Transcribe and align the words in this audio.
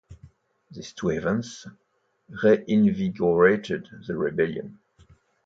These 0.71 0.93
two 0.93 1.11
events 1.11 1.67
reinvigorated 2.43 3.87
the 4.07 4.17
rebellion. 4.17 4.79